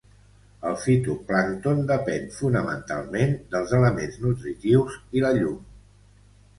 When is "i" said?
5.21-5.27